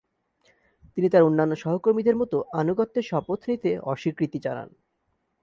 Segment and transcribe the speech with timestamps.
[0.93, 4.69] তিনি তার অন্যান্য সহকর্মীদের মতো আনুগত্যের শপথ নিতে অস্বীকৃতি জানান।